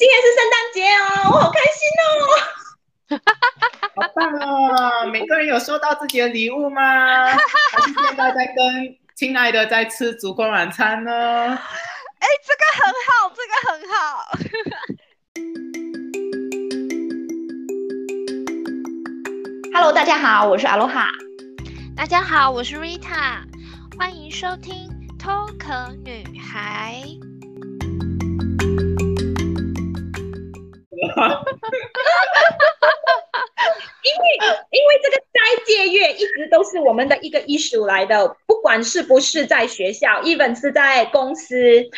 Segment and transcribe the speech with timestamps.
[0.00, 3.20] 今天是圣诞节哦，我好开心哦！
[3.96, 5.06] 好棒哦！
[5.12, 7.26] 每个人有收到自己的礼物吗？
[7.26, 11.12] 还是现在在跟亲爱的在吃烛光晚餐呢？
[11.12, 11.58] 哎，
[12.46, 14.24] 这个很好，这个很好。
[19.74, 21.10] Hello，大家好，我是阿罗哈。
[21.94, 23.42] 大家好，我是 Rita，
[23.98, 24.88] 欢迎收听
[25.18, 27.04] 偷壳女孩。
[31.08, 31.42] 哈
[34.02, 34.24] 因为
[34.70, 41.88] 因为这个斋戒月一直都是我们的一个 issue 来的，不管是不是在学校，even 是在公司，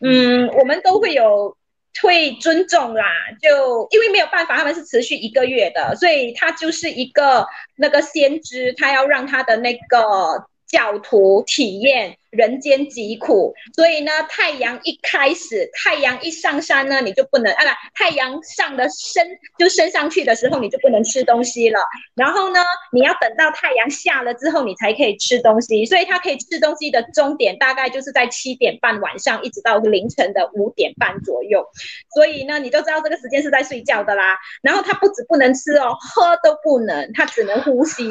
[0.00, 1.56] 嗯，我们都会有
[2.00, 3.04] 会尊重啦。
[3.40, 7.46] 就因为没有办法，他们是持续一个月的，所以他就是一个
[7.76, 10.48] 那个先知，他要让他的那个。
[10.72, 19.22] 教徒体验人间疾苦，所以呢，太阳一开始，太阳一上山呢，你就不能啊，不，太阳上的升
[19.58, 21.78] 就升上去的时候，你就不能吃东西了。
[22.14, 25.84] 然后呢，你要等到太阳下了之后，你才可以吃东西。
[25.84, 31.66] 所以它可以吃东西的终点大概就是在七点半晚上，一直到凌晨的五点半左右。
[32.14, 34.38] 所以呢，你都知道这个时间是在睡觉的啦。
[34.62, 38.04] 然后它不止不能吃哦，喝都不能，它只能呼吸。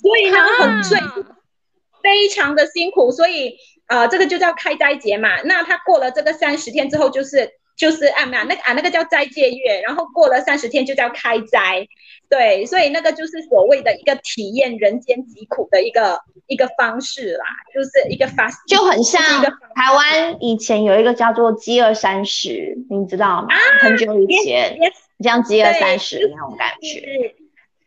[0.00, 0.98] 所以呢，很睡。
[2.02, 5.42] 非常的辛苦，所以呃，这个就叫开斋节嘛。
[5.42, 11.86] 那他过了这个三十天之后，就是就是啊，那那个啊，那个叫斋戒月，然后过了三十天就叫开斋，
[12.28, 17.44] 对，所以那个就是所谓的一个体验人间疾苦的一个一个方式啦，
[17.74, 23.48] 就是一个 fast，就很像台湾以前有一个叫做饥饿三十，你知道吗？
[23.54, 24.78] 啊、很久以前，
[25.22, 27.00] 这样饥饿三十那种感觉，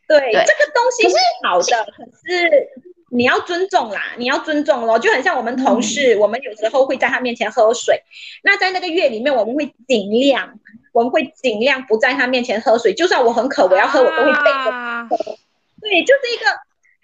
[0.06, 2.68] 对，对，这个东西是好的，可是。
[3.08, 8.02] 你要尊重啦，你要尊重咯，就很像我们同事，我们有时候会在他面前喝水。
[8.42, 10.58] 那在那个月里面，我们会尽量，
[10.92, 12.92] 我们会尽量不在他面前喝水。
[12.94, 15.16] 就算我很渴，我要喝，我都会背着他喝。
[15.16, 16.46] 对，就是一个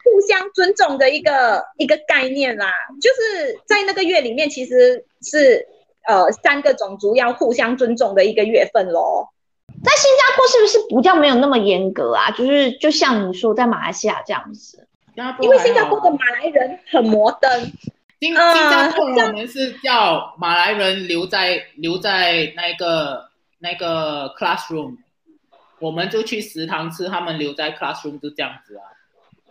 [0.02, 2.72] 互相尊重的一个一个概念啦。
[3.00, 5.68] 就是在那个月里面，其实是
[6.08, 9.28] 呃三个种族要互相尊重的一个月份咯。
[9.84, 12.32] 在新加坡是不是不叫没有那么严格啊？
[12.32, 14.88] 就是就像你说，在马来西亚这样子。
[15.40, 17.50] 因为新加坡的马来人很摩登，
[18.18, 23.28] 新新加坡我们是叫马来人留在留在那个
[23.58, 24.96] 那个 classroom，
[25.80, 28.84] 我们就去食堂吃，他们留在 classroom 就这样子啊。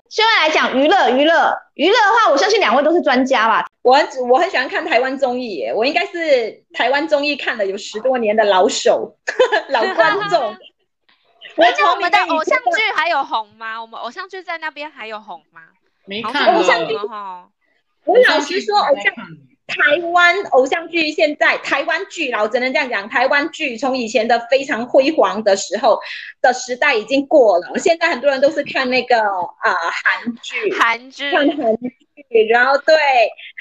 [0.09, 3.67] 现在来讲娱乐娱乐娱乐的话，我相信两位都是专家吧。
[3.83, 9.15] 我很我很喜欢看台湾综艺耶，我应该是台湾综艺看了有十多年的老手
[9.69, 10.55] 老观众。
[11.57, 13.81] 而且我们的偶像剧还有红吗？
[13.81, 15.61] 我们偶像剧在那边还有红吗？
[16.05, 17.49] 没看偶像剧哈。
[18.05, 19.13] 我老实说，偶像
[19.67, 25.99] 台湾偶像剧现在台湾剧，老只能这样讲，台湾剧从以前的非常辉煌的时候
[26.41, 29.73] 的时代已经过了，现在很多人都是看那个啊
[30.03, 32.00] 韩剧，韩剧，看韩剧。
[32.49, 32.95] 然后对，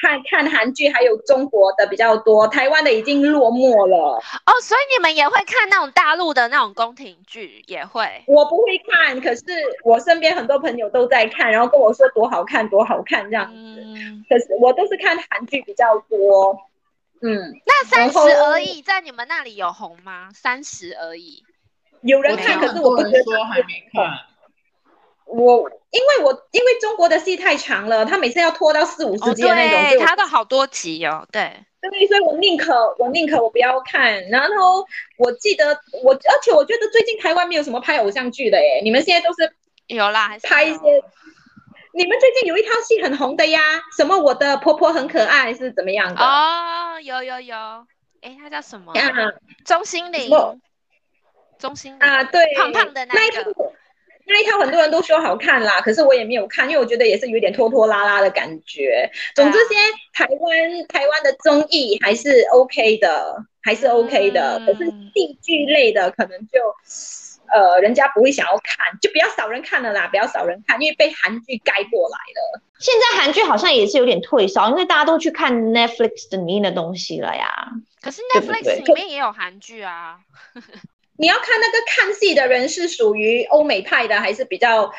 [0.00, 3.97] 看看韩剧，还有中国的比较多，台湾的已经落寞了
[4.47, 4.53] 哦。
[4.62, 8.22] 所以你们也会看那种大陆的那种宫廷剧，也会？
[8.26, 9.42] 我不会看，可是
[9.84, 13.54] 我身边很多朋友都在看，然后跟我说多好看，多好看这样子。
[13.56, 16.56] 嗯、可是我都是看韩剧比较多。
[17.22, 20.31] 嗯，那三十而已，在你们那里有红吗？
[20.32, 21.42] 三十而已，
[22.00, 24.29] 有人看，可是我不觉得说还没看。
[25.30, 34.28] 我因为我因为中国的戏太长了，他每次要拖到四五十集的那种，对，他都好多集哦，对，对，所以我宁可我宁可我不要看。
[34.28, 34.84] 然后
[35.19, 39.52] 我记得我，而且我觉得最近台湾没有什么拍偶像剧的耶，你们现在都是
[39.86, 41.02] 有啦，拍一些。
[41.92, 43.60] 你们最近有一套戏很红的呀，
[43.96, 46.22] 什么我的婆婆很可爱是怎么样的？
[46.22, 47.56] 哦，有有有，
[48.20, 48.92] 哎，他叫什么？
[49.64, 50.30] 钟欣凌，
[51.58, 53.19] 钟欣凌啊，对，胖胖的那个。
[53.19, 53.30] 那一
[54.44, 59.10] 套很多人都说好看啦，可是我也没有看，因为我觉得也是有点拖拖拉拉的感觉。
[59.34, 64.58] 总之，现在台湾台湾的综艺还是 OK 的，还是 OK 的。
[64.60, 66.58] 嗯、可是戏剧类的可能就，
[67.52, 72.62] 呃，人家不会想要看，就比较少人看了啦，比较少人看，因为被韩剧盖过来了。
[72.78, 77.72] 现在韩剧好像也是有点退烧，因为大家都去看 Netflix 里面的东西了呀。
[78.00, 80.19] 可是 Netflix 里面也有韩剧啊。
[81.20, 84.90] 你要看那个看戏的人是属于欧美派的，还是比较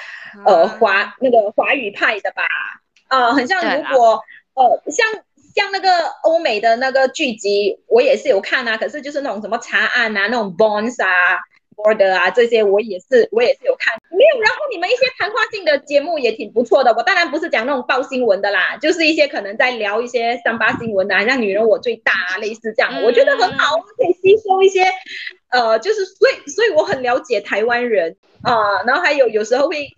[0.46, 2.44] 呃华那个华语派的吧？
[3.08, 4.22] 啊、呃，很像如果
[4.54, 5.08] 呃像
[5.56, 5.90] 像那个
[6.22, 8.78] 欧美的那个剧集，我也是有看啊。
[8.78, 11.40] 可是就是那种什么查案啊，那种 Bones 啊。
[11.98, 14.42] 的啊，这些我也是，我也是有看，没有。
[14.42, 16.94] 然后你们一些谈话性的节目也挺不错的。
[16.94, 24.86] 我当然不是讲那种报新闻的啦，就是一些可能在聊一些三八新闻啊，像女人我最大啊，类似这样，我觉得很好，可以吸收一些
[25.50, 29.90] 呃，就是所以所以我很了解台湾人啊、呃，然后还有有时候会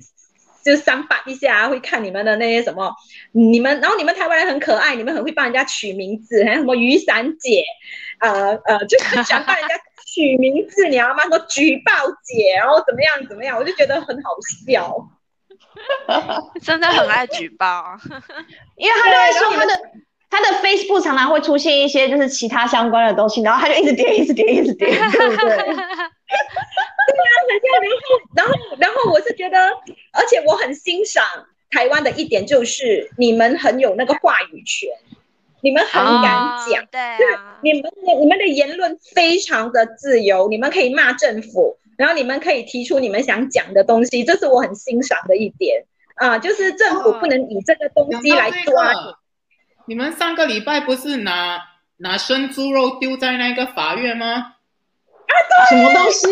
[0.66, 2.94] 就三八一下会看你们的那些什么，
[3.34, 7.64] 你们然后你们台湾人很可爱，你们很会帮人家取名字，还有什么雨伞姐，
[8.20, 9.76] 呃呃，就是想帮人家
[10.14, 11.24] 取名字，你知道吗？
[11.24, 11.92] 什么举报
[12.24, 14.32] 姐，然后怎么样怎么样，我就觉得很好
[14.68, 15.10] 笑。
[16.62, 17.98] 真的很爱举报，
[18.78, 19.82] 因为他就会说他的
[20.30, 25.48] 他的 Facebook 常常会出现一些就是其他相关的东西，然后他就一直点一直点一直点， 对不对？
[25.48, 25.78] 对啊，
[28.36, 29.58] 然后然后然后我是觉得，
[30.12, 31.24] 而且我很欣赏
[31.72, 34.90] 台湾的一点就是你们很有那个话语权，
[35.64, 36.34] 你们很敢
[36.70, 37.00] 讲，哦、对、
[37.34, 41.78] 啊，你们的你们的言论非常的自由，你们可以骂政府。
[41.96, 48.98] 然后你们可以提出你们想讲的东西，这是我很欣赏的一点啊，就是政府不能以这个东西来抓你。
[48.98, 49.18] 哦、
[49.86, 51.62] 你们上个礼拜不是拿
[51.98, 54.28] 拿生猪肉丢在那个法院吗？
[54.28, 55.34] 啊，
[55.70, 56.28] 对， 什么东西？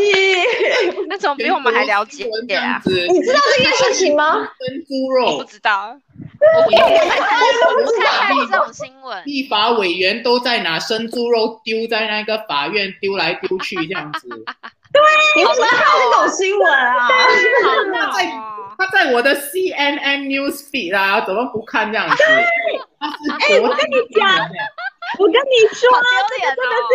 [1.08, 2.24] 那种比我们还了解
[2.56, 2.82] 啊？
[2.84, 4.34] 你知道这件事情吗？
[4.34, 5.96] 生猪肉，我不知道。
[6.42, 8.10] 我不知道
[8.50, 9.22] 这种新闻。
[9.26, 14.28] 立法委员都在拿生猪肉丢在那个法院丢来丢去这样子。
[14.28, 15.02] 对，
[15.38, 17.08] 你为什么看这种新闻啊？
[17.08, 18.32] 他在
[18.78, 22.24] 他在我的 CNN News Feed 啊，怎么不看这样子？
[22.24, 24.28] 哎，我跟你讲，
[25.20, 25.90] 我跟你说，
[26.30, 26.92] 这个真的是，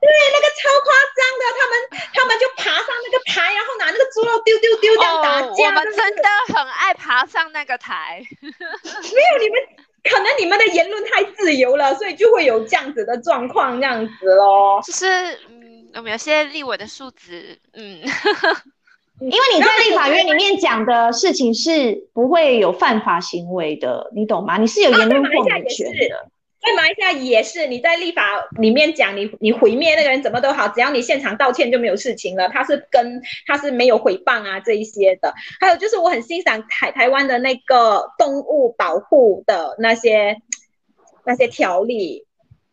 [0.00, 1.72] 对，那个超夸张的，他们
[2.14, 5.48] 他们就爬上那个台，然后拿那个猪肉丢丢丢这样打架。
[5.48, 6.66] 我们真的很
[7.12, 8.22] 爬上那个台。
[8.40, 9.60] 没有你们，
[10.02, 14.80] 可能你们的言论太自由了，所以就会有这样子的状况，这样子咯。
[14.84, 15.06] 就是
[15.48, 15.60] 嗯。
[15.94, 17.58] 有没有些立委的素质？
[17.74, 17.98] 嗯，
[19.20, 24.56] 因为你在立法院里面讲的事情是不会有犯法行为的，你懂吗？
[24.56, 26.31] 你是有言论控制权的。
[26.62, 28.22] 在马来西亚也是，你在立法
[28.58, 32.48] 里面讲你你毁灭那个人怎么都好，只要你现场道歉就没有事情了。
[32.48, 35.34] 他是跟他是没有诽谤啊这一些的。
[35.60, 40.36] 还有就是我很欣赏台台湾的那个动物保护的那些
[41.24, 42.26] 那些条例。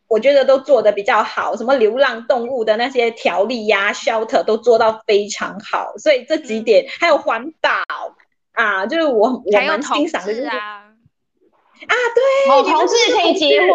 [0.07, 7.69] 我觉得都做得比较好，什么流浪动物的那些条例呀、啊、shelter 都做到非常好，所以这几点、嗯、还有环保
[8.53, 10.49] 啊，就是我我蛮欣赏的，就是
[11.87, 13.69] 啊，啊对，哦，同志可以结婚，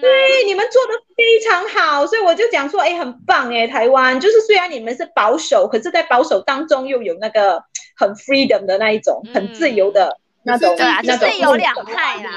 [0.00, 7.64] 对，你们做的非常好，所以我就讲说，哎，很棒哎，台湾就是虽然你们是保守，可是在保守当中又有那个
[7.96, 12.30] 很 freedom 的那一种，嗯、很自由的那种，对啊，那种就是有两派啦。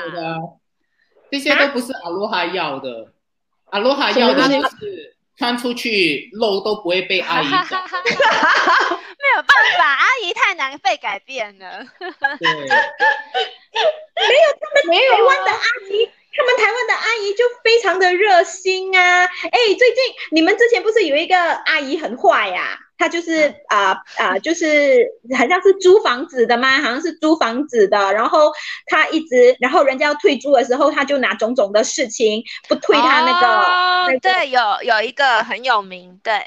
[1.31, 3.11] 这些都不是阿罗哈要的，
[3.71, 7.65] 阿罗哈要的就是穿出去露都不会被阿姨讲。
[9.25, 11.83] 没有办法，阿姨太难被改变了。
[11.99, 12.07] 对，
[14.87, 19.25] 台湾的阿姨，他们台湾的阿姨就非常的热心啊。
[19.25, 19.97] 哎，最近
[20.31, 22.79] 你们之前不是有一个阿姨很坏呀、啊？
[22.97, 25.05] 他就是啊啊、呃呃，就是
[25.37, 26.81] 好像是租房子的吗？
[26.81, 28.53] 好像是租房子的，然后
[28.85, 33.47] 她一直，然后人家要退租的时候，她就拿种种的事情不退她那个。
[33.47, 36.41] 哦、那个、对，有有一个很有名，对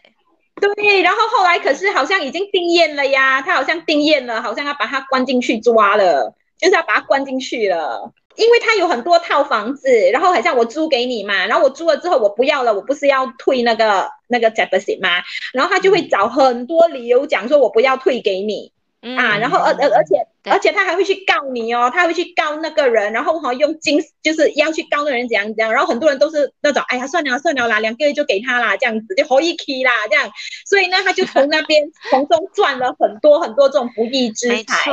[0.59, 8.11] 对，然后后来可是好像已经定谳了呀，她好像定谳了，好像要把她关进去抓了，就是要把她关进去了。
[8.39, 15.09] 因为他有很多套房子，然后好像我租给你嘛，然后我租了之后我不要了，我不是要退那个那个 deposit 吗？
[15.53, 30.31] 然后他就会找很多理由讲说，我不要退给你、嗯、啊，然后而而而且而且他还会去告你哦，他会去告那个人，然后哈用金就是要去告那个人怎样怎样，然后很多人都是那种，哎呀算了算了啦，两个月就给他啦，这样子就可以去啦这样，
[30.65, 34.93] 所以呢他就从那边从中赚了很多很多这种不义之财。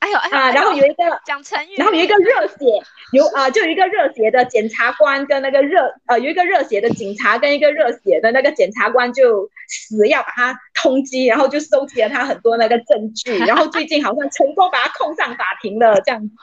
[0.00, 2.56] 哎呦，啊，然后有一个讲成语，然后有一个热血，
[3.12, 16.34] 有啊，就有一个热血的检察官跟那个热呃，有一个热血的警察跟一个热血的那个检察官就死要把他通缉，然后就收集了他很多那个证据，然后最近好像成功把他控上法庭了，这样子。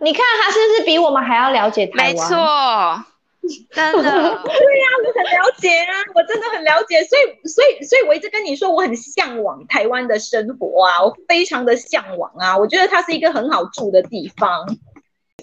[0.00, 2.06] 你看他是不是比我们还要了解台湾？
[2.12, 3.04] 没错。
[3.72, 14.66] 真的，对呀、啊，我很了解啊，我真的很了解，所以，所以，所以我一直跟你说，我很向往台湾的生活啊，我非常的向往啊，我觉得它是一个很好住的地方。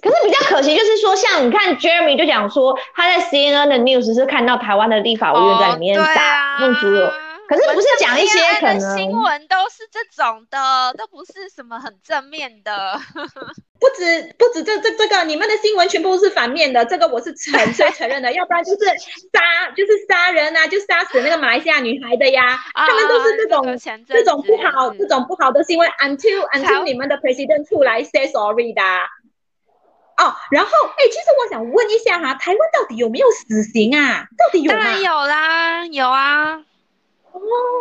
[0.02, 7.10] 可是比较可惜，就是说，像你看，Jeremy 就讲说，他在 CNN 的 news 是看到台湾的立法委员在里面打弄猪肉。
[7.48, 13.00] 可是不是讲一些可能新闻都是这种的，都不是什么很正面的。
[13.78, 18.32] 不止不止这这这个，你们的新闻全部都是反面的，这个我是承承承认的。
[18.34, 22.60] 要不然就是杀就是杀人啊，就杀死那个马来西亚女孩的呀。
[22.74, 25.88] 啊、他们都是这种这种不好这种不好的新闻。
[26.00, 28.82] Until until 你们的 president 出来 say sorry 的。
[30.18, 34.26] 哦，然后哎，其实我想问一下哈，台湾到底有没有死刑啊？
[34.38, 34.80] 到底有吗？
[34.80, 36.64] 当然有啦，有啊，哦，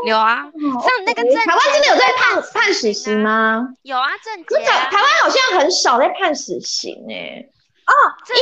[0.07, 3.69] 有啊，像那个郑，台湾真的有在判判死刑吗？
[3.83, 7.49] 有啊，郑捷，台湾好像很少在判死刑哎。
[7.87, 7.93] 哦，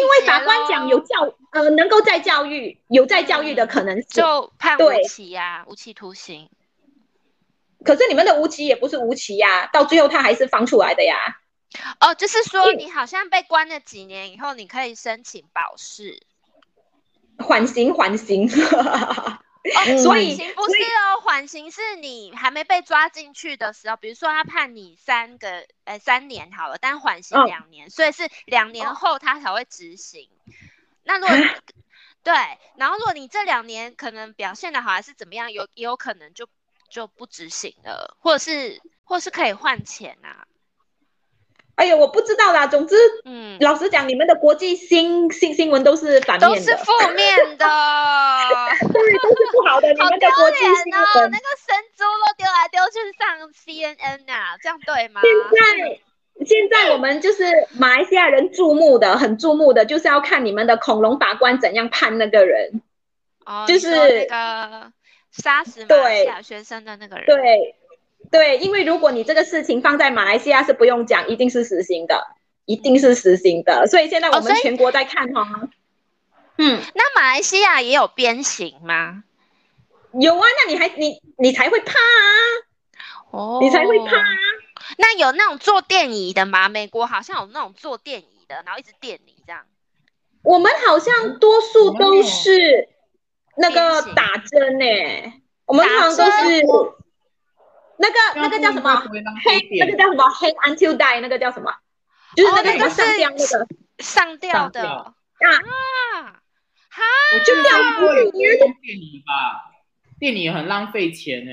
[0.01, 6.49] 因为法官讲有教呃能够再教育，有再教育的可能性就判无期呀，无期徒刑。
[7.85, 11.17] 可是你们的无期也不是无期呀，到最后他还是放出来的呀。
[12.01, 16.23] 哦，就是说你好像被关了几年以后，你可以申请保释，
[17.39, 18.49] 缓刑，缓刑。
[19.65, 30.29] 哦，所以不是哦，缓刑是你还没被抓进去的时候，比如说他判你三个，呃，三年好了，但缓刑两年，哦，所以是两年后他才会执行。
[30.29, 30.53] 哦，
[31.05, 31.55] 那如果，啊，
[32.25, 32.35] 对，
[32.77, 36.49] 然后如果你这两年可能表现的好，还是怎么样，有也有可能就
[36.91, 40.47] 就不执行了，或者是或者是可以换钱啊。
[41.75, 42.67] 哎呀，我不知道啦。
[42.67, 47.67] 总之，嗯，老实讲，你们的国际新新新闻都是反面的，都是负面的，
[48.93, 49.89] 对，都是不好的。
[49.99, 51.29] 好丢脸哦！
[51.29, 55.21] 那个神猪都丢来丢去上 CNN 啊，这样对吗？
[55.23, 57.45] 现在，现在我们就是
[57.79, 62.83] 马来西亚人注目的，很注目的，就是要看你们的恐龙法官怎样判那个人，
[63.47, 64.93] 哦，就是那个
[65.31, 67.77] 杀死马来西亚学生的那个人，对。
[68.33, 72.29] 对，因为如果你这个事情放在马来西亚是不用讲，一定是死刑的，
[72.65, 73.87] 一定是死刑的。
[73.87, 75.69] 所以现在我们全国在看哈、哦。
[76.57, 79.23] 嗯，那马来西亚也有鞭刑吗？
[80.13, 82.25] 有啊，那你还你你才会怕啊！
[83.33, 84.25] 哦，你才会怕啊！
[84.97, 86.71] 那有那种坐电椅的吗？
[86.71, 89.63] 美国好像有那种坐电椅的，然后一直电你这样。
[90.43, 92.89] 我们好像多数都是
[93.59, 96.63] 那个打针呢、欸，我们好像都是。
[97.99, 98.97] 那个那个叫什么？
[99.45, 101.73] 黑那个叫什么？Hang until die 那个叫什么？
[102.35, 103.67] 就是那个什么上吊那个
[103.99, 105.13] 上吊的啊
[106.89, 107.03] 哈，
[107.35, 109.71] 我就吊过电影吧，
[110.19, 111.51] 电影很浪费钱呢。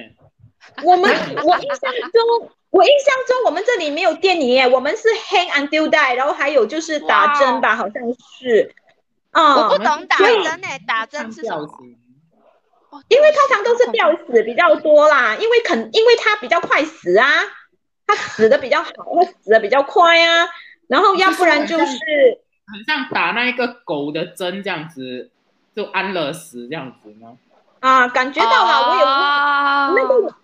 [0.83, 1.09] 我们
[1.43, 8.01] 我印象中，我印象中我们这里没有电影耶，我们是 Hang until die，然后还有就是打针吧，好像
[8.39, 8.73] 是。
[9.31, 11.67] 啊，我不懂打针呢，打针是什么？
[13.07, 17.25] 因为通常都是吊死比较多啦，因为肯，因为他比较快死啊，
[18.07, 20.47] 他死的比较好，他死的比较快啊，
[20.87, 25.29] 然后要不然就是很像打那一个狗的针这样子，
[25.75, 27.37] 就安乐死这样子吗？
[27.79, 29.05] 啊，感觉到了，我有
[29.95, 30.35] 那个。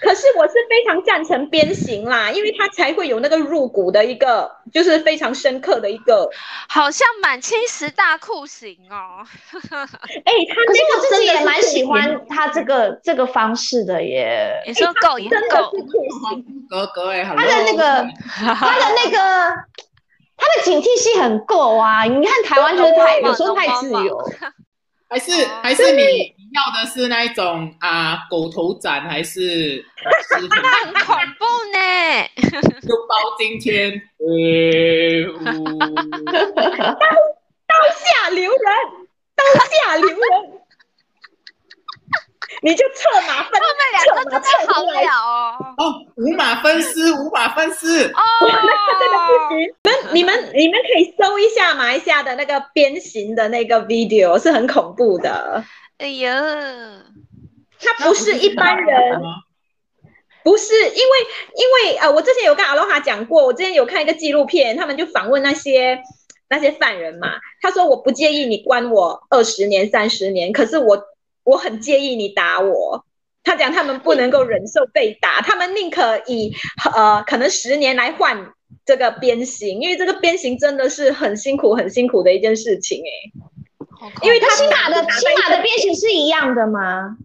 [0.00, 6.28] 可是我是非常赞成鞭刑啦，因为他才会有那个入骨的一个，就是非常深刻的一个，
[6.68, 9.24] 好像满清十大酷刑哦。
[9.72, 14.62] 哎、欸，他那个真的也蛮喜欢他这个这个方式的耶。
[14.66, 15.36] 你说够也够，
[16.68, 19.18] 格格哎，他的那个他的那个
[20.36, 22.04] 他的警惕性很够啊！
[22.04, 24.18] 你看台湾就是太有时候太自由。
[25.10, 26.02] 还是还是你
[26.52, 29.84] 要的是那一种啊，狗头斩还是？
[30.30, 31.80] 很恐怖呢！
[32.86, 36.32] 就包今天，呃，刀
[37.66, 38.56] 刀下留人，
[39.36, 40.59] 刀下留人。
[42.62, 45.74] 你就策马分，他们两个真的好了哦。
[45.78, 48.04] 哦，五马分尸，五马分尸。
[48.08, 48.68] 哦，那个
[49.00, 49.74] 真的不行。
[50.12, 55.64] 你们，你们可以搜一下马来西亚的那个鞭刑的那个 video，是很恐怖的。
[55.96, 56.34] 哎呀，
[57.80, 59.20] 他不是一般人，
[60.44, 60.92] 不是因为
[61.56, 65.98] 因为呃，我之前有跟阿罗哈讲过，我之前有看一个纪录片，他们就访问那些
[66.50, 67.28] 那些犯人嘛。
[67.62, 71.06] 他说我不介意你关我二十年、三十年，可是我。
[71.44, 73.04] 我很介意你打我，
[73.42, 76.54] 他讲他们不能够忍受被打，他们宁可以
[76.94, 78.52] 呃可能十年来换
[78.84, 87.16] 这个鞭刑，因为这个鞭刑真的是很辛苦很辛苦的一件事情哎、欸，因为他起码的新马的鞭刑是一样的吗？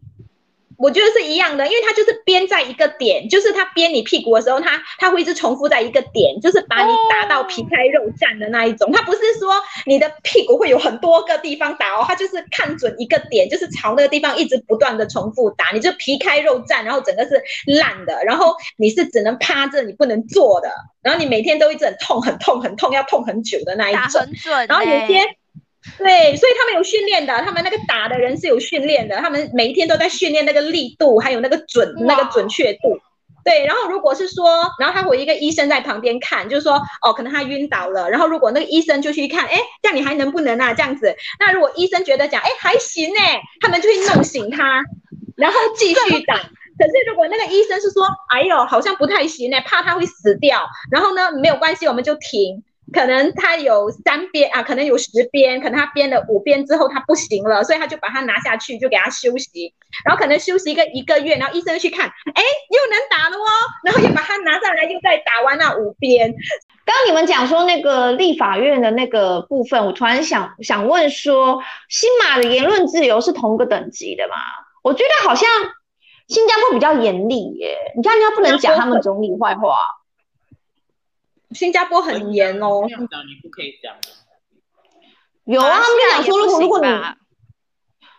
[0.78, 8.92] 我觉得是一样的，因为它就是鞭在一个点，就是他鞭你屁股的时候，他他会一直重复在一个点，就是把你打到皮开肉绽的那一种。
[8.92, 9.54] 他不是说
[9.86, 20.70] 你的屁股会有很多个地方打哦，它就是看准一个点，就是朝那个地方一直不断的重复打，你就皮开肉绽，然后整个是烂的，然后你是只能趴着，你不能坐的，
[21.02, 24.02] 然后你每天都一直很痛很痛很痛，要痛很久的那一种。
[24.04, 24.66] 打很准欸。
[24.68, 25.22] 然后有些。
[25.98, 33.00] 对，所以他们有训练的，他们那个打的人是有训练的，他们每一天都在训练那个力度，还有那个准那个准确度。
[33.44, 40.74] 对，然后如果是说，然后他会有一个医生在旁边看，就是说，哦，可能他晕倒了，然后如果那个医生就去看，哎，这样你还能不能啊？
[40.74, 43.20] 这样子，那如果医生觉得讲，哎，还行呢，
[43.62, 44.82] 他们就会弄醒他，
[45.38, 46.36] 然后继续打。
[46.38, 52.64] 可是如果那个医生是说，哎呦，好像不太行呢，怕他会死掉，然后呢，没有关系，我们就停。
[52.96, 59.74] 可能他有三边啊，可能有十边，可能他编了五边之后他不行了，所以他就把它拿下去，就给他休息，
[60.06, 63.52] 然后可能休息一个一个月，然后医生去看，哎，又能打了哦，
[63.84, 66.34] 然后又把它拿上来，又再打完那五边。
[66.86, 74.36] 刚刚你们讲说那个立法院的那个部分，我突然想想问说，新马的言论自由是同个等级的吗？
[74.84, 75.50] 我觉得好像
[76.28, 79.76] 新加坡比较严厉耶，你看人家不能讲他们总理坏话。
[81.52, 83.96] 新加坡很严哦，这样讲你不可以讲。
[85.46, 86.88] 有啊，他们就讲说，如果如果你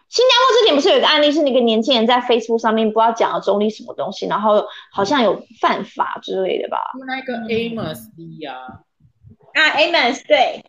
[0.08, 6.78] 新加坡之前不是有一个案例，是那个年轻人在 Facebook 上面不知道讲了中立什么东西，然后好像有犯法之类的吧？
[7.06, 7.98] 那个 Amos
[8.40, 8.54] 呀，
[9.54, 10.64] 啊 Amos 对。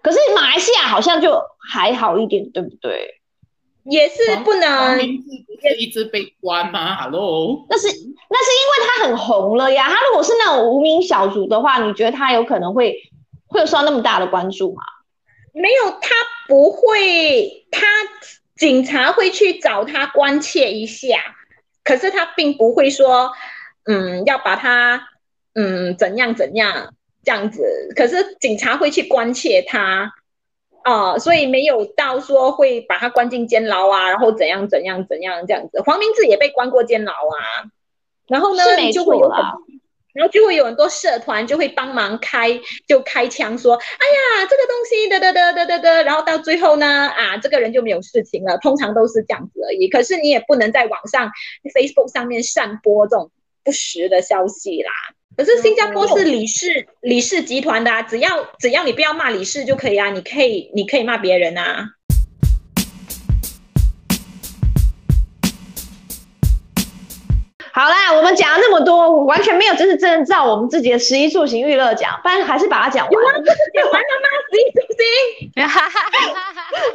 [0.00, 3.22] 可是马来西亚好像就还好一点，对不对？
[3.84, 8.02] 也是不能，也一直被关吗？Hello，那是那是因
[8.70, 9.88] 为他很红了呀。
[9.88, 12.94] 他如果是那种无名小卒的话，你觉得他有可能会
[13.46, 14.82] 会有受到那么大的关注吗？
[15.52, 16.14] 没有，他
[16.48, 17.66] 不会。
[17.70, 17.86] 他
[18.56, 21.18] 警察会去找他关切一下，
[21.82, 23.32] 可是他并不会说，
[23.84, 25.08] 嗯，要把他，
[25.54, 27.92] 嗯，怎样怎样这样子。
[27.94, 30.12] 可是警察会去关切他。
[30.84, 35.80] 啊、呃，所以没有到说会把他关进监牢啊，然后怎样怎样怎样这样子。
[35.80, 37.64] 黄明志也被关过监牢啊，
[38.28, 38.62] 然后呢，
[38.92, 39.44] 就会有很，
[40.12, 48.58] 然后就会有很多社团就会帮忙开，就开枪说，哎呀，这个东西得得得得得得，然后到最后呢，啊，这个人就没有事情了。
[48.58, 49.88] 通常都是这样子而已。
[49.88, 51.30] 可是你也不能在网上
[51.74, 53.30] Facebook 上面散播这种
[53.64, 54.92] 不实的消息啦。
[55.36, 61.88] 可是新加坡是李氏李氏集团的啊，只要只要你不要骂李氏就可以啊，你可以你可以骂别人啊。
[67.72, 73.12] 好啦，我们讲了那么多，完全没有就是真的照我们自己的十一住行娱乐讲，不然还是把它讲完。
[73.12, 74.28] 有啊，不是讲完了吗？
[74.52, 75.02] 十一住行，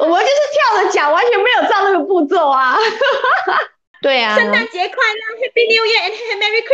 [0.00, 2.78] 我们就是跳着讲，完全没有照那个步骤啊。
[4.00, 6.64] 对啊，圣诞节快乐，Happy New Year and Merry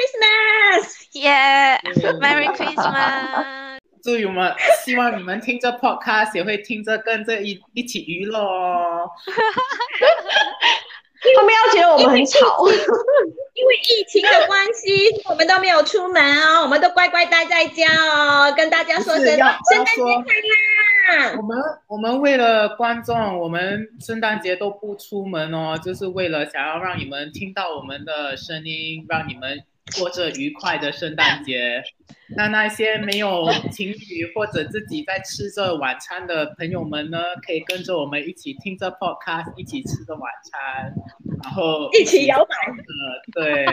[1.16, 3.78] Christmas，Yeah，Merry Christmas。
[4.02, 9.10] 祝我们希望你们听着 Podcast 也会听着跟着一一起娱乐哦。
[11.34, 19.56] 他们要觉得我们很吵，因为疫情的关系，我们都没有出门哦，我们都乖乖待在家哦，跟大家说声圣诞
[19.96, 21.36] 节快乐。
[21.38, 29.64] 我们我们为了观众，我们圣诞节都不出门哦，就是为了想要让你们听到我们的声音，让你们。
[29.98, 31.82] 过着愉快的圣诞节，
[32.36, 40.92] 那那些没有情侣或者自己在吃着晚餐的朋友们呢，可以跟着我们一起听着 podcast，一起吃着晚餐，
[41.42, 42.56] 然后一起摇摆。
[42.66, 43.64] 呃对。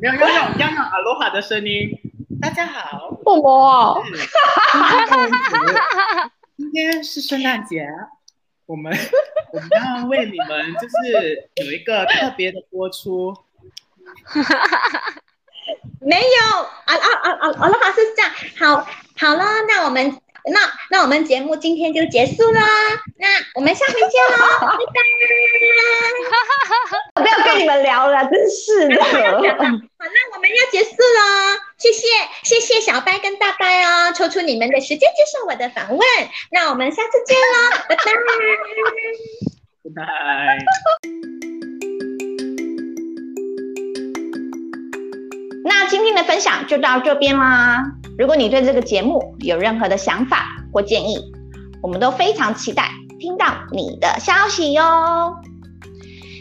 [0.00, 1.88] 没有，要用要用阿罗哈的声音。
[2.40, 3.08] 大家好。
[3.24, 4.02] 什么？
[6.56, 7.86] 今天是圣诞节。
[8.66, 8.96] 我们
[9.52, 13.36] 我们要为你们就是有一个特别的播出，
[16.00, 17.50] 没有啊啊啊啊！
[17.60, 20.16] 阿罗哈是这样，好，好了，那我们
[20.50, 20.58] 那
[20.90, 22.60] 那我们节目今天就结束啦，
[23.16, 24.02] 那我们下回见
[24.38, 25.00] 喽，拜拜！
[27.14, 29.02] 我不要跟你们聊了，真是的。
[29.04, 32.06] 好，那我们要结束喽，谢谢
[32.42, 36.00] 谢谢小白跟大白哦，抽出你们的时间接受我的访问，
[36.50, 38.04] 那我们下次见喽，拜拜。
[39.94, 40.58] 拜拜。
[45.64, 47.84] 那今天的分享就到这边啦。
[48.18, 51.18] 如果你对这个节目有任何的想法或建议，
[51.82, 55.34] 我们都非常期待听到你的消息哟。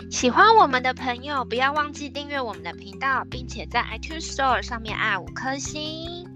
[0.10, 6.28] 喜欢我们的朋友，不要忘记订阅我们的频道，并且在 iTunes Store 上面按五颗星。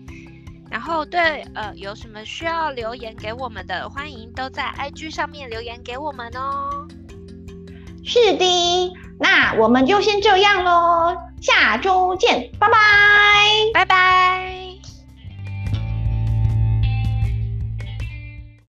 [0.71, 6.88] 然后对呃有什么需要留言给我们的，欢迎都在 IG 上面留言给我们哦。
[8.04, 12.78] 是的，那我们就先这样喽，下周见，拜拜，
[13.74, 14.64] 拜拜。